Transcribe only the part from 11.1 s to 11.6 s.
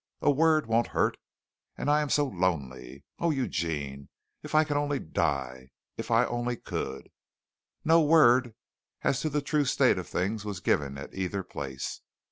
either